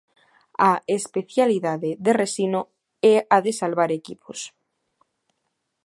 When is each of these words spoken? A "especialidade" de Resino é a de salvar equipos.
A 0.69 0.71
"especialidade" 0.97 1.89
de 2.05 2.11
Resino 2.21 2.61
é 3.13 3.15
a 3.35 3.37
de 3.45 3.51
salvar 3.61 3.89
equipos. 3.99 4.39